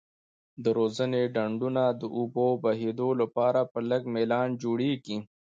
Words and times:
د 0.63 0.65
روزنې 0.77 1.21
ډنډونه 1.35 1.83
د 2.01 2.03
اوبو 2.17 2.47
بهیدو 2.63 3.09
لپاره 3.21 3.59
په 3.71 3.79
لږ 3.89 4.01
میلان 4.15 4.47
جوړیږي. 4.63 5.17